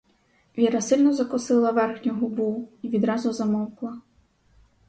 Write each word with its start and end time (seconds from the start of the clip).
Віра 0.57 0.81
сильно 0.81 1.13
закусила 1.13 1.71
верхню, 1.71 2.13
губу 2.13 2.67
й 2.81 2.89
відразу 2.89 3.33
замовкла. 3.33 4.01